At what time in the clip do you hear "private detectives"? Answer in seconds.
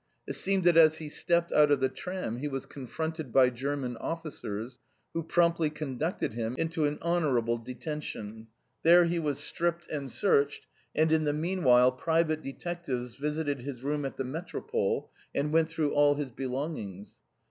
11.91-13.13